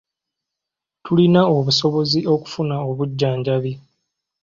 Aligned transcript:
Tulina 1.03 1.41
obusobozi 1.57 2.19
okufuna 2.33 2.75
obujjanjabi. 2.89 3.73